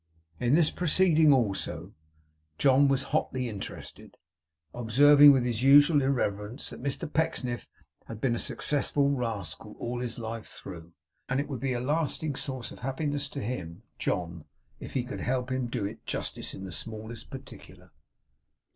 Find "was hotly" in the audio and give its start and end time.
2.87-3.47